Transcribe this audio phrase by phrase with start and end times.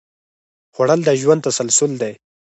[0.73, 2.13] خوړل د ژوند تسلسل دی